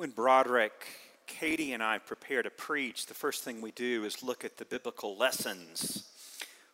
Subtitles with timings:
[0.00, 0.86] When Broderick,
[1.26, 4.64] Katie, and I prepare to preach, the first thing we do is look at the
[4.64, 6.04] biblical lessons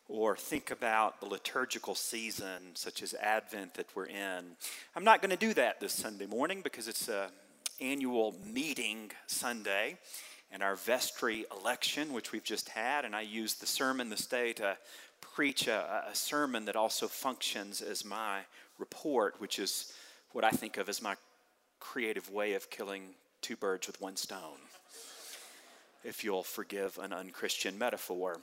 [0.07, 4.55] or think about the liturgical season, such as Advent, that we're in.
[4.95, 7.27] I'm not going to do that this Sunday morning because it's an
[7.81, 9.97] annual meeting Sunday
[10.49, 14.53] and our vestry election, which we've just had, and I used the sermon this day
[14.53, 14.77] to
[15.19, 18.43] preach a, a sermon that also functions as my
[18.79, 19.91] report, which is
[20.31, 21.15] what I think of as my
[21.79, 24.59] creative way of killing two birds with one stone,
[26.03, 28.37] if you'll forgive an unchristian metaphor.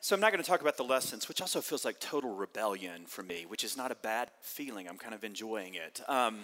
[0.00, 3.02] So, I'm not going to talk about the lessons, which also feels like total rebellion
[3.06, 4.88] for me, which is not a bad feeling.
[4.88, 6.00] I'm kind of enjoying it.
[6.08, 6.38] Um,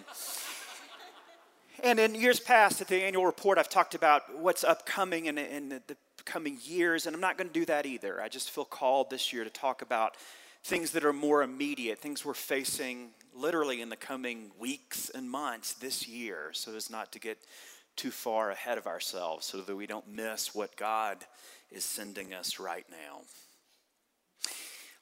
[1.83, 5.69] and in years past, at the annual report, I've talked about what's upcoming in, in
[5.69, 8.21] the coming years, and I'm not going to do that either.
[8.21, 10.15] I just feel called this year to talk about
[10.65, 15.73] things that are more immediate, things we're facing literally in the coming weeks and months
[15.73, 17.37] this year, so as not to get
[17.95, 21.19] too far ahead of ourselves, so that we don't miss what God
[21.69, 23.21] is sending us right now.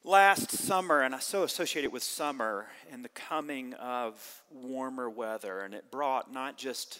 [0.03, 5.61] Last summer, and I so associate it with summer and the coming of warmer weather,
[5.61, 6.99] and it brought not just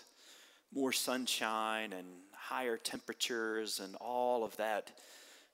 [0.74, 4.94] more sunshine and higher temperatures and all of that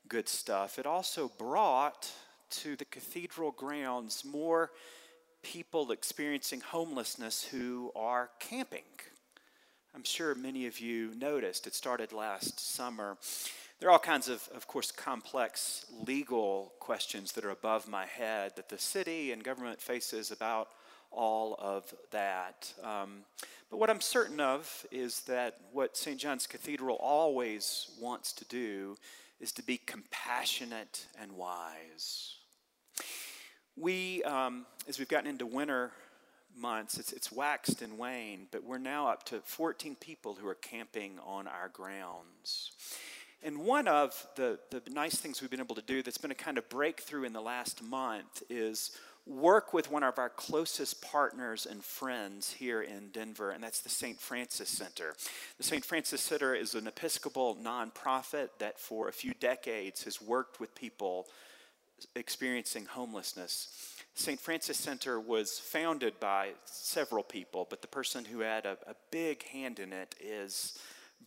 [0.08, 2.12] good stuff, it also brought
[2.50, 4.72] to the cathedral grounds more
[5.42, 8.84] people experiencing homelessness who are camping.
[9.96, 13.18] I'm sure many of you noticed it started last summer.
[13.80, 18.54] There are all kinds of, of course, complex legal questions that are above my head
[18.56, 20.70] that the city and government faces about
[21.12, 22.74] all of that.
[22.84, 23.22] Um,
[23.70, 26.20] but what I'm certain of is that what St.
[26.20, 28.98] John's Cathedral always wants to do
[29.40, 32.36] is to be compassionate and wise.
[33.76, 35.92] We, um, as we've gotten into winter
[36.56, 40.56] months, it's, it's waxed and waned, but we're now up to 14 people who are
[40.56, 42.72] camping on our grounds.
[43.42, 46.36] And one of the, the nice things we've been able to do that's been a
[46.36, 48.92] kind of breakthrough in the last month is
[49.26, 53.90] work with one of our closest partners and friends here in Denver, and that's the
[53.90, 54.20] St.
[54.20, 55.14] Francis Center.
[55.58, 55.86] The St.
[55.86, 61.28] Francis Center is an Episcopal nonprofit that for a few decades has worked with people
[62.16, 63.70] experiencing homelessness.
[64.16, 64.40] St.
[64.40, 69.44] Francis Center was founded by several people, but the person who had a, a big
[69.48, 70.78] hand in it is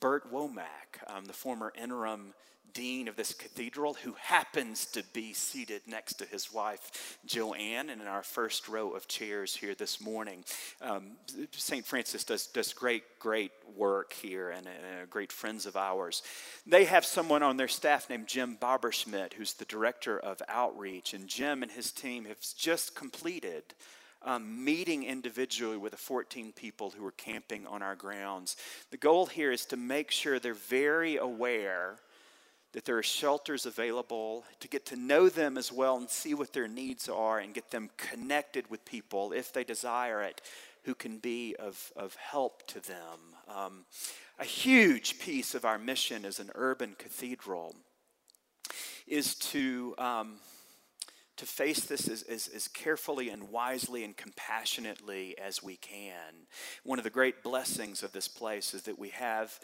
[0.00, 2.34] Bert Womack, um, the former interim
[2.75, 8.00] dean of this cathedral, who happens to be seated next to his wife, Joanne, and
[8.00, 10.44] in our first row of chairs here this morning.
[10.81, 11.12] Um,
[11.53, 11.84] St.
[11.84, 16.22] Francis does, does great, great work here and, and great friends of ours.
[16.66, 21.28] They have someone on their staff named Jim Barberschmidt, who's the director of outreach, and
[21.28, 23.65] Jim and his team have just completed
[24.25, 28.56] um, meeting individually with the 14 people who are camping on our grounds.
[28.91, 31.97] The goal here is to make sure they're very aware
[32.72, 36.53] that there are shelters available, to get to know them as well and see what
[36.53, 40.41] their needs are and get them connected with people, if they desire it,
[40.84, 43.19] who can be of, of help to them.
[43.49, 43.84] Um,
[44.38, 47.77] a huge piece of our mission as an urban cathedral
[49.06, 49.94] is to.
[49.99, 50.37] Um,
[51.39, 56.47] to face this as, as, as, carefully and wisely and compassionately as we can.
[56.84, 59.59] One of the great blessings of this place is that we have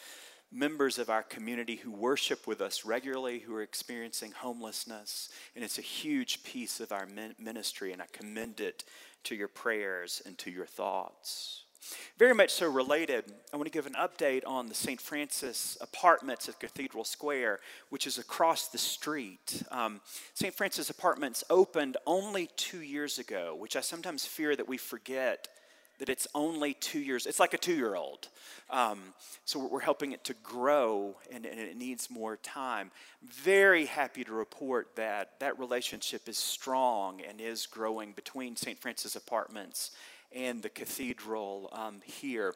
[0.51, 5.29] members of our community who worship with us regularly who are experiencing homelessness.
[5.55, 7.07] And it's a huge piece of our
[7.39, 8.85] ministry, and I commend it
[9.25, 11.65] to your prayers and to your thoughts.
[12.19, 15.01] Very much so related, I want to give an update on the St.
[15.01, 19.63] Francis Apartments at Cathedral Square, which is across the street.
[19.71, 20.01] Um,
[20.35, 20.55] St.
[20.55, 25.49] Francis Apartments opened only two years ago, which I sometimes fear that we forget
[25.99, 27.27] that it's only two years.
[27.27, 28.29] It's like a two year old.
[28.71, 28.99] Um,
[29.45, 32.91] so we're helping it to grow and, and, it needs more time.
[33.23, 38.79] Very happy to report that that relationship is strong and is growing between St.
[38.79, 39.93] Francis Apartments
[40.35, 42.55] and the cathedral um, here.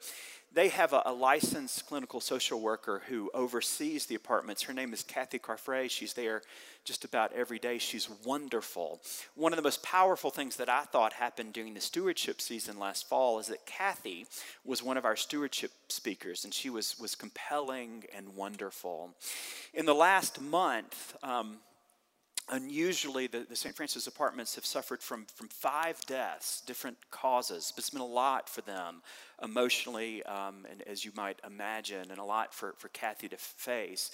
[0.55, 4.63] They have a, a, licensed clinical social worker who oversees the apartments.
[4.63, 5.89] Her name is Kathy Carfrey.
[5.89, 6.43] She's there
[6.85, 7.79] just about every day.
[7.79, 9.01] She's wonderful.
[9.35, 13.09] One of the most powerful things that I thought happened during the stewardship season last
[13.09, 14.27] fall is that Kathy
[14.65, 19.15] was one of our stewardship speakers, and she was, was compelling and wonderful.
[19.73, 21.59] In the last month, um,
[22.51, 23.75] unusually, the, the St.
[23.75, 28.49] Francis apartments have suffered from, from five deaths, different causes, but it's been a lot
[28.49, 29.03] for them
[29.43, 34.11] emotionally, um, and as you might imagine, and a lot for, for Kathy to face.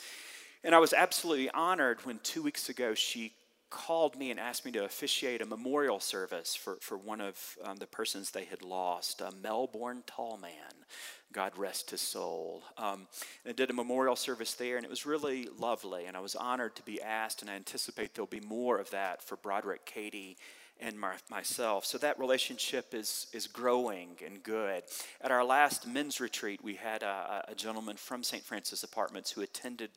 [0.64, 3.32] And I was absolutely honored when two weeks ago she
[3.70, 7.76] called me and asked me to officiate a memorial service for, for one of um,
[7.76, 10.84] the persons they had lost, a Melbourne tall man.
[11.32, 12.62] God rest his soul.
[12.78, 13.06] Um,
[13.44, 16.06] and I did a memorial service there, and it was really lovely.
[16.06, 19.22] And I was honored to be asked, and I anticipate there'll be more of that
[19.22, 20.38] for Broderick, Katie,
[20.80, 21.84] and my, myself.
[21.84, 24.84] So that relationship is, is growing and good.
[25.20, 28.42] At our last men's retreat, we had a, a gentleman from St.
[28.42, 29.90] Francis Apartments who attended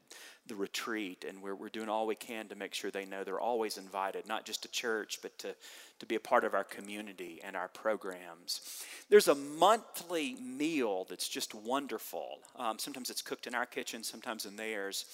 [0.48, 3.40] the retreat, and we're, we're doing all we can to make sure they know they're
[3.40, 5.56] always invited, not just to church, but to,
[6.00, 8.84] to be a part of our community and our programs.
[9.10, 12.40] There's a monthly meal that's just wonderful.
[12.58, 15.06] Um, sometimes it's cooked in our kitchen, sometimes in theirs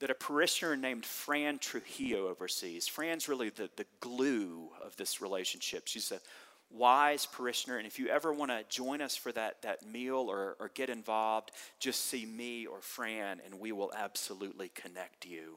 [0.00, 2.88] that a parishioner named Fran Trujillo oversees.
[2.88, 5.82] Fran's really the, the glue of this relationship.
[5.86, 6.20] She's a
[6.70, 10.56] wise parishioner, and if you ever want to join us for that, that meal or,
[10.60, 15.56] or get involved, just see me or Fran, and we will absolutely connect you.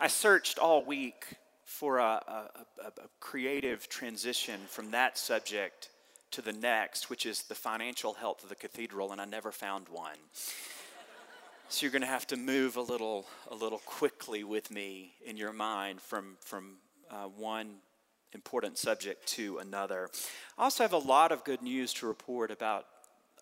[0.00, 1.26] I searched all week
[1.64, 2.50] for a, a,
[2.84, 5.88] a, creative transition from that subject
[6.30, 9.88] to the next, which is the financial health of the cathedral, and I never found
[9.88, 10.16] one.
[11.68, 15.36] So you're going to have to move a little, a little quickly with me in
[15.36, 16.76] your mind from, from
[17.10, 17.76] uh, one
[18.34, 20.10] important subject to another.
[20.58, 22.86] I also have a lot of good news to report about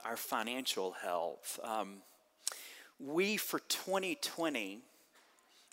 [0.05, 1.61] our financial health.
[1.63, 1.97] Um,
[2.99, 4.81] we, for 2020,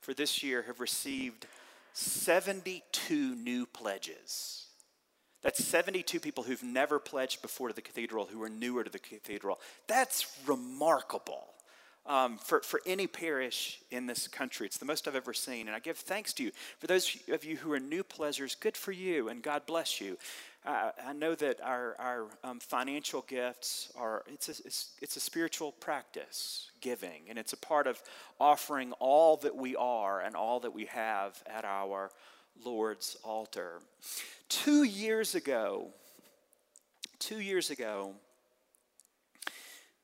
[0.02, 1.46] for this year, have received
[1.94, 4.66] 72 new pledges.
[5.42, 9.00] That's 72 people who've never pledged before to the cathedral who are newer to the
[9.00, 9.60] cathedral.
[9.88, 11.48] That's remarkable
[12.08, 14.66] um, for, for any parish in this country.
[14.66, 15.68] It's the most I've ever seen.
[15.68, 16.52] And I give thanks to you.
[16.80, 20.18] For those of you who are new pleasures, good for you and God bless you.
[20.66, 25.72] I know that our, our um, financial gifts are, it's a, it's, it's a spiritual
[25.72, 28.02] practice, giving, and it's a part of
[28.38, 32.12] offering all that we are and all that we have at our
[32.66, 33.80] Lord's altar.
[34.50, 35.88] Two years ago,
[37.20, 38.16] two years ago,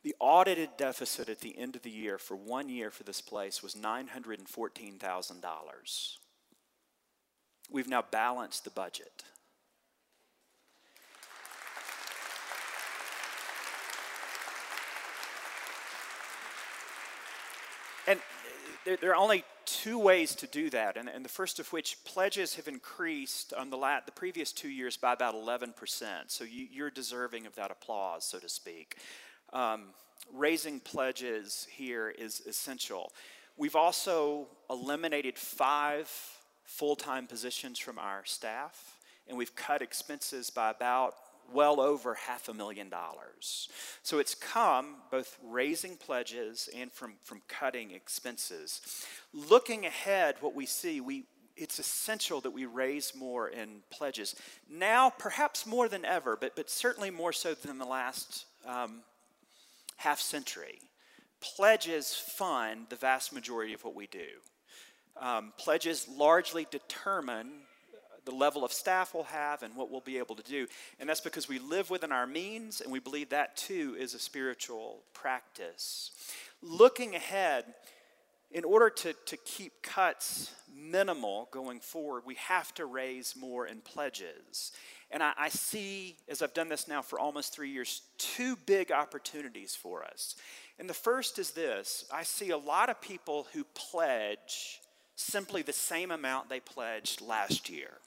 [0.03, 3.63] the audited deficit at the end of the year for one year for this place
[3.63, 6.17] was $914,000.
[7.71, 9.23] We've now balanced the budget.
[18.05, 18.19] And
[18.83, 22.55] there, are only two ways to do that, and, and the first of which pledges
[22.55, 25.71] have increased on the, la- the previous two years by about 11%.
[26.27, 28.97] So you, you're deserving of that applause, so to speak
[29.53, 29.85] um,
[30.33, 33.11] raising pledges here is essential.
[33.55, 36.09] We've also eliminated five
[36.65, 38.97] full time positions from our staff,
[39.27, 41.15] and we've cut expenses by about
[41.51, 43.69] well over half a million dollars.
[44.01, 48.81] So it's come both raising pledges and from, from cutting expenses.
[49.33, 54.35] Looking ahead, what we see, we, it's essential that we raise more in pledges.
[54.69, 59.01] Now, perhaps more than ever, but, but certainly more so than the last um,
[59.97, 60.79] half century,
[61.41, 64.27] pledges fund the vast majority of what we do.
[65.19, 67.51] Um, pledges largely determine
[68.25, 70.67] the level of staff we'll have and what we'll be able to do.
[70.99, 74.19] And that's because we live within our means, and we believe that too is a
[74.19, 76.11] spiritual practice.
[76.61, 77.65] Looking ahead,
[78.53, 83.81] in order to, to keep cuts minimal going forward, we have to raise more in
[83.81, 84.71] pledges.
[85.09, 88.91] And I, I, see, as I've done this now for almost three years, two big
[88.91, 90.35] opportunities for us.
[90.77, 94.79] And the first is this I see a lot of people who pledge
[95.15, 97.97] simply the same amount they pledged last year.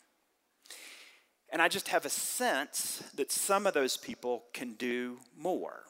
[1.50, 5.84] And I just have a sense that some of those people can do more.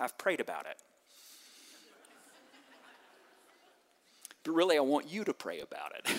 [0.00, 0.76] I've prayed about it.
[4.46, 6.06] But really, I want you to pray about it.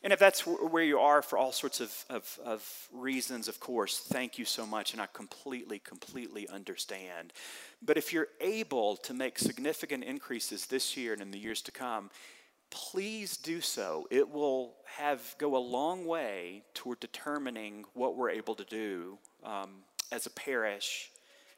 [0.00, 3.98] And if that's where you are for all sorts of, of, of, reasons, of course,
[3.98, 7.32] thank you so much, and I completely, completely understand.
[7.82, 11.72] But if you're able to make significant increases this year and in the years to
[11.72, 12.10] come,
[12.70, 14.06] please do so.
[14.08, 19.82] It will have go a long way toward determining what we're able to do um,
[20.12, 21.10] as a parish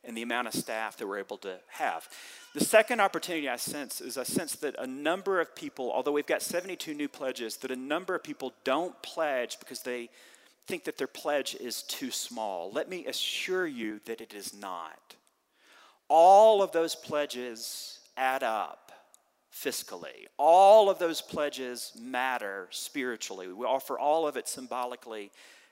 [0.04, 2.09] and the amount of staff that we're able to have.
[2.54, 6.26] The second opportunity I sense is I sense that a number of people, although we've
[6.26, 10.09] got 72 new pledges, that a number of people don't pledge because they
[10.66, 12.71] think that their pledge is too small.
[12.73, 15.16] Let me assure you that it is not.
[16.09, 18.92] All of those pledges add up
[19.52, 20.26] fiscally.
[20.38, 23.49] All of those pledges matter spiritually.
[23.49, 25.30] We offer all of it symbolically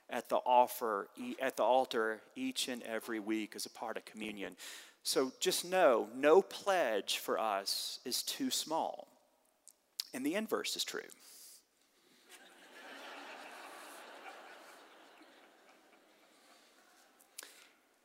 [0.09, 1.07] at the offer
[1.39, 4.55] at the altar each and every week as a part of communion.
[5.03, 9.07] So just know, no pledge for us is too small.
[10.13, 11.01] And the inverse is true.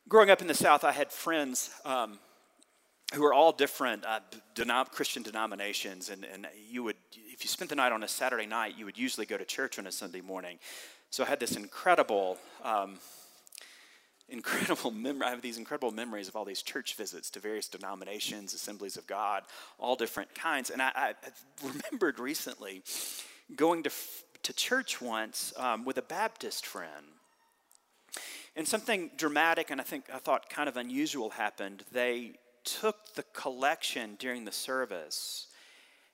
[0.07, 2.19] Growing up in the South, I had friends um,
[3.15, 4.21] who were all different uh,
[4.55, 6.11] denom- Christian denominations.
[6.11, 6.97] And, and you would,
[7.33, 9.79] if you spent the night on a Saturday night, you would usually go to church
[9.79, 10.59] on a Sunday morning.
[11.15, 12.99] So I had this incredible, um,
[14.29, 15.29] incredible memory.
[15.29, 19.07] I have these incredible memories of all these church visits to various denominations, assemblies of
[19.07, 19.45] God,
[19.79, 20.71] all different kinds.
[20.71, 21.15] And I, I
[21.63, 22.83] remembered recently
[23.55, 23.93] going to,
[24.43, 27.07] to church once um, with a Baptist friend.
[28.57, 31.85] And something dramatic and I think I thought kind of unusual happened.
[31.93, 32.33] They
[32.65, 35.47] took the collection during the service,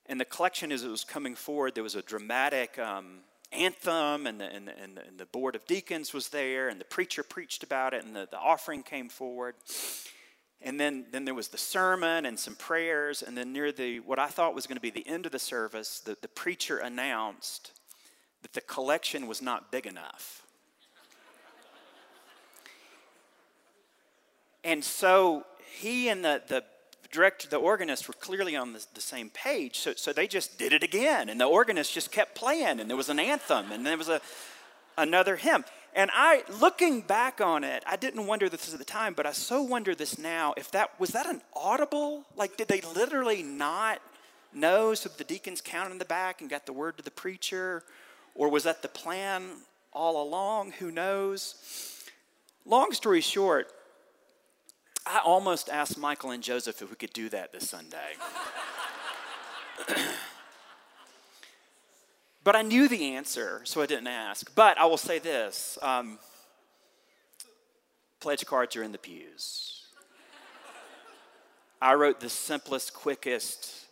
[0.05, 3.21] and the collection as it was coming forward, there was a dramatic um,
[3.53, 6.81] anthem, and the, and, the, and, the, and the, board of deacons was there, and
[6.81, 9.55] the preacher preached about it, and the, the offering came forward.
[10.63, 14.19] And then, then there was the sermon and some prayers, and then near the what
[14.19, 17.73] I thought was going to be the end of the service, the, the preacher announced
[18.43, 20.43] that the collection was not big enough.
[24.63, 25.45] and so
[25.79, 26.65] he and the, the
[27.11, 29.79] director, the organist were clearly on the, the, same page.
[29.79, 31.29] So, so they just did it again.
[31.29, 32.81] And the organist just kept playing.
[32.81, 33.73] And there was an anthem.
[33.73, 34.21] And there was a,
[34.97, 35.65] another hymn.
[35.95, 39.33] And I, looking back on it, I didn't wonder this at the time, but I
[39.33, 40.55] so wonder this now.
[40.57, 42.25] If that, was that an audible?
[42.37, 44.01] Like, did they literally not
[44.55, 44.95] know?
[44.95, 47.83] So the deacons counted in the back and got the word to the preacher?
[48.37, 49.51] Or was that the plan
[49.93, 50.73] all along?
[50.79, 51.57] Who knows?
[52.65, 53.73] Long story short,
[55.13, 58.15] I almost asked Michael and Joseph if we could do that this Sunday.
[62.45, 64.55] but I knew the answer, so I didn't ask.
[64.55, 66.21] But I will say this um,
[68.21, 69.83] pledge cards are in the pews.
[71.83, 73.87] I wrote the simplest, quickest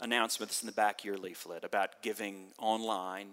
[0.00, 3.28] announcements in the back of your leaflet about giving online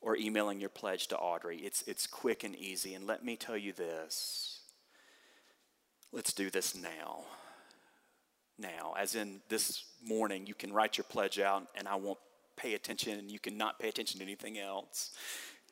[0.00, 1.56] or emailing your pledge to Audrey.
[1.58, 2.94] It's, it's quick and easy.
[2.94, 4.57] And let me tell you this
[6.12, 7.24] Let's do this now.
[8.58, 12.18] Now, as in this morning, you can write your pledge out and I won't
[12.56, 15.10] pay attention and you can not pay attention to anything else.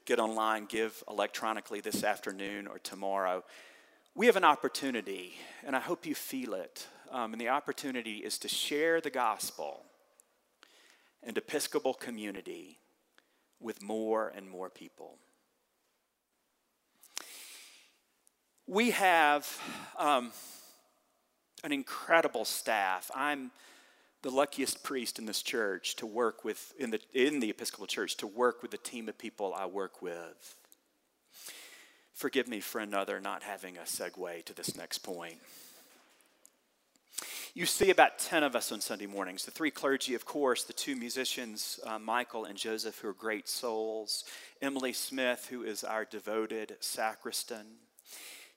[0.04, 3.44] Get online, give electronically this afternoon or tomorrow.
[4.14, 6.86] We have an opportunity, and I hope you feel it.
[7.10, 9.82] Um, and the opportunity is to share the gospel
[11.22, 12.78] and Episcopal community
[13.60, 15.18] with more and more people.
[18.66, 19.48] We have
[19.98, 20.32] um,
[21.62, 23.10] an incredible staff.
[23.14, 23.50] I'm
[24.22, 28.16] the luckiest priest in this church to work with, in the, in the Episcopal Church,
[28.16, 30.56] to work with the team of people I work with.
[32.12, 35.36] Forgive me for another not having a segue to this next point.
[37.54, 39.44] You see about 10 of us on Sunday mornings.
[39.44, 43.48] The three clergy, of course, the two musicians, uh, Michael and Joseph, who are great
[43.48, 44.24] souls,
[44.60, 47.66] Emily Smith, who is our devoted sacristan,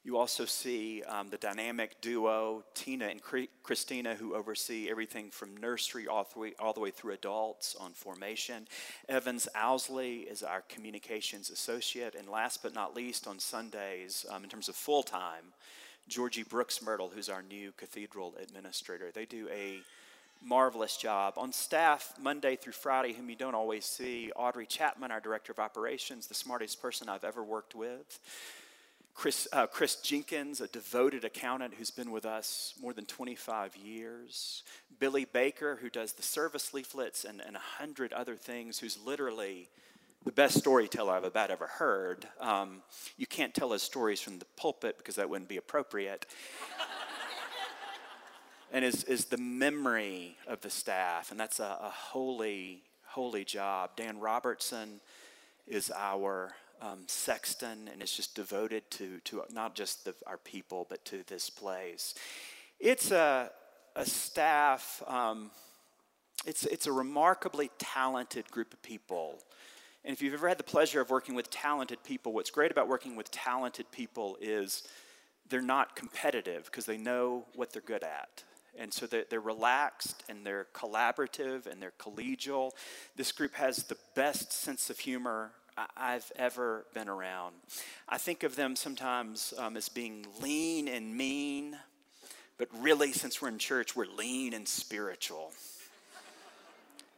[0.09, 3.21] you also see um, the dynamic duo, Tina and
[3.61, 7.91] Christina, who oversee everything from nursery all the, way, all the way through adults on
[7.91, 8.67] formation.
[9.07, 12.15] Evans Owsley is our communications associate.
[12.15, 15.53] And last but not least, on Sundays, um, in terms of full time,
[16.07, 19.11] Georgie Brooks Myrtle, who's our new cathedral administrator.
[19.13, 19.77] They do a
[20.43, 21.35] marvelous job.
[21.37, 25.59] On staff, Monday through Friday, whom you don't always see, Audrey Chapman, our director of
[25.59, 28.19] operations, the smartest person I've ever worked with.
[29.13, 34.63] Chris, uh, Chris Jenkins, a devoted accountant who's been with us more than 25 years.
[34.99, 39.69] Billy Baker, who does the service leaflets and, a hundred other things, who's literally
[40.25, 42.27] the best storyteller I've about ever heard.
[42.39, 42.81] Um,
[43.17, 46.25] you can't tell his stories from the pulpit because that wouldn't be appropriate.
[48.71, 53.91] and is, is the memory of the staff, and that's a, a holy, holy job.
[53.95, 54.99] Dan Robertson
[55.67, 60.85] is our um, sexton, and it's just devoted to, to not just the, our people,
[60.89, 62.15] but to this place.
[62.79, 63.51] It's a,
[63.95, 65.51] a staff, um,
[66.45, 69.39] it's, it's a remarkably talented group of people.
[70.05, 72.87] And if you've ever had the pleasure of working with talented people, what's great about
[72.87, 74.83] working with talented people is
[75.49, 78.43] they're not competitive because they know what they're good at.
[78.77, 82.71] And so they're, they're, relaxed and they're collaborative and they're collegial.
[83.17, 85.51] This group has the best sense of humor
[85.95, 87.55] I've ever been around.
[88.07, 91.77] I think of them sometimes um, as being lean and mean,
[92.57, 95.51] but really, since we're in church, we're lean and spiritual.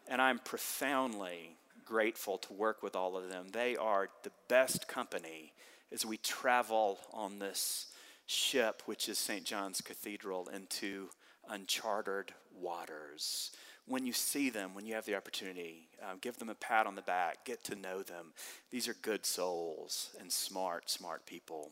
[0.08, 3.48] and I'm profoundly grateful to work with all of them.
[3.52, 5.54] They are the best company
[5.92, 7.88] as we travel on this
[8.28, 9.44] ship, which is St.
[9.44, 11.10] John's Cathedral, into
[11.50, 13.52] uncharted waters.
[13.88, 16.96] When you see them, when you have the opportunity, uh, give them a pat on
[16.96, 18.34] the back, get to know them.
[18.70, 21.72] These are good souls and smart, smart people.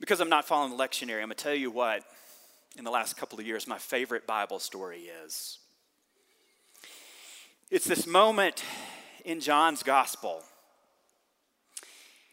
[0.00, 2.02] Because I'm not following the lectionary, I'm going to tell you what,
[2.76, 5.58] in the last couple of years, my favorite Bible story is.
[7.70, 8.64] It's this moment
[9.24, 10.42] in John's gospel.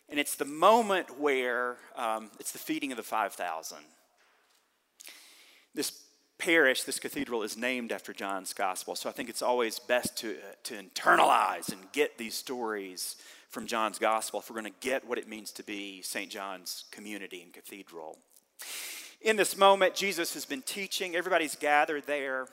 [0.09, 3.77] And it's the moment where um, it's the feeding of the 5,000.
[5.75, 6.03] This
[6.39, 8.95] parish, this cathedral, is named after John's gospel.
[8.95, 13.17] So I think it's always best to, uh, to internalize and get these stories
[13.49, 16.31] from John's gospel if we're going to get what it means to be St.
[16.31, 18.17] John's community and cathedral.
[19.21, 22.47] In this moment, Jesus has been teaching, everybody's gathered there,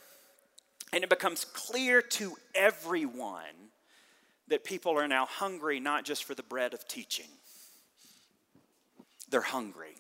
[0.93, 3.71] and it becomes clear to everyone
[4.49, 7.26] that people are now hungry not just for the bread of teaching,
[9.31, 9.95] they're hungry.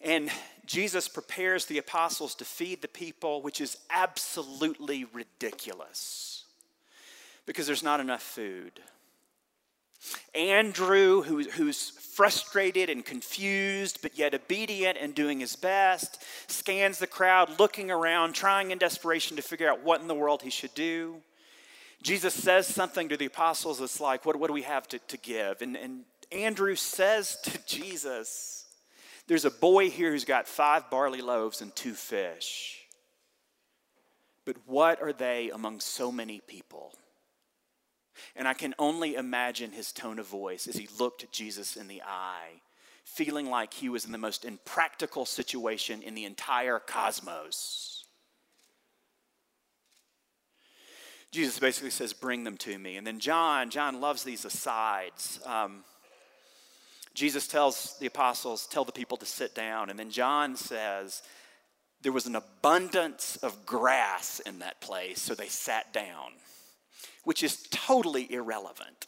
[0.00, 0.30] And
[0.68, 6.44] Jesus prepares the apostles to feed the people, which is absolutely ridiculous
[7.46, 8.72] because there's not enough food.
[10.34, 17.06] Andrew, who, who's frustrated and confused, but yet obedient and doing his best, scans the
[17.06, 20.74] crowd, looking around, trying in desperation to figure out what in the world he should
[20.74, 21.16] do.
[22.02, 25.16] Jesus says something to the apostles that's like, What, what do we have to, to
[25.16, 25.62] give?
[25.62, 28.57] And, and Andrew says to Jesus,
[29.28, 32.86] There's a boy here who's got five barley loaves and two fish.
[34.46, 36.94] But what are they among so many people?
[38.34, 42.02] And I can only imagine his tone of voice as he looked Jesus in the
[42.02, 42.62] eye,
[43.04, 48.06] feeling like he was in the most impractical situation in the entire cosmos.
[51.30, 52.96] Jesus basically says, Bring them to me.
[52.96, 55.38] And then John, John loves these asides.
[55.44, 55.84] Um,
[57.18, 59.90] Jesus tells the apostles, Tell the people to sit down.
[59.90, 61.22] And then John says,
[62.00, 66.32] There was an abundance of grass in that place, so they sat down
[67.28, 69.06] which is totally irrelevant.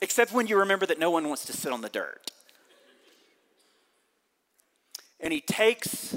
[0.00, 2.30] Except when you remember that no one wants to sit on the dirt.
[5.18, 6.16] And he takes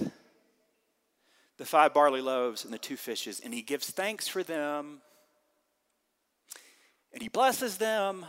[1.57, 5.01] the five barley loaves and the two fishes and he gives thanks for them
[7.11, 8.27] and he blesses them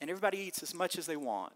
[0.00, 1.52] and everybody eats as much as they want.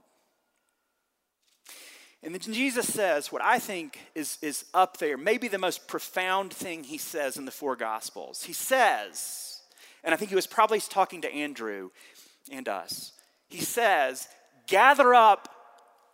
[2.22, 6.52] And then Jesus says what I think is, is up there, maybe the most profound
[6.52, 8.44] thing he says in the four Gospels.
[8.44, 9.60] He says,
[10.02, 11.90] and I think he was probably talking to Andrew
[12.50, 13.12] and us,
[13.48, 14.26] he says,
[14.66, 15.50] gather up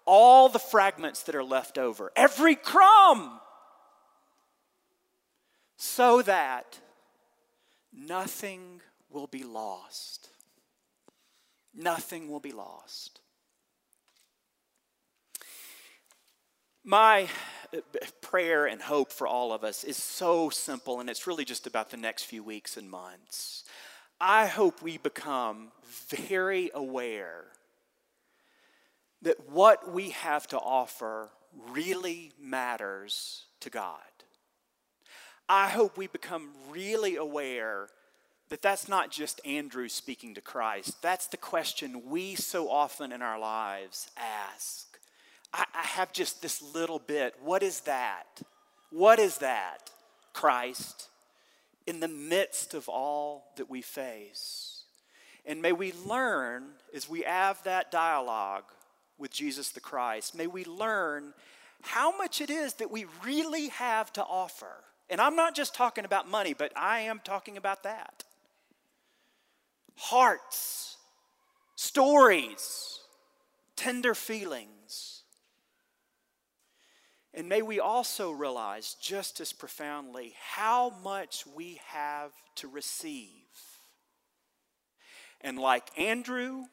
[0.05, 3.38] all the fragments that are left over, every crumb,
[5.77, 6.81] so that
[7.93, 10.29] nothing will be lost.
[11.74, 13.20] Nothing will be lost.
[16.85, 17.28] My
[17.74, 17.78] uh,
[18.20, 21.90] prayer and hope for all of us is so simple, and it's really just about
[21.90, 23.64] the next few weeks and months.
[24.20, 25.72] I hope we become
[26.09, 27.44] very aware
[29.22, 31.30] that what we have to offer
[31.70, 34.00] really matters to God.
[35.48, 37.88] I hope we become really aware
[38.50, 41.00] that that's not just Andrew speaking to Christ.
[41.00, 44.86] That's the question we so often in our lives ask
[45.52, 47.34] I, I have just this little bit.
[47.42, 48.42] What is that?
[48.90, 49.90] What is that,
[50.32, 51.08] Christ,
[51.86, 54.82] in the midst of all that we face?
[55.46, 58.64] And may we learn as we have that dialogue
[59.18, 61.34] with Jesus the Christ, may we learn
[61.82, 64.84] how much it is that we really have to offer.
[65.08, 68.24] And I'm not just talking about money, but I am talking about that.
[70.00, 70.96] Hearts,
[71.76, 73.00] stories,
[73.76, 75.20] tender feelings
[77.32, 83.28] and may we also realize just as profoundly how much we have to receive.
[85.40, 86.64] And like Andrew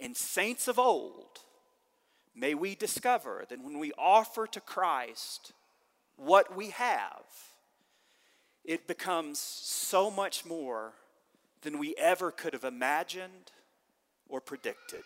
[0.00, 1.38] and saints of old,
[2.34, 5.52] may we discover that when we offer to Christ
[6.16, 7.24] what we have,
[8.64, 10.92] it becomes so much more
[11.62, 13.52] than we ever could have imagined
[14.28, 15.02] or predicted.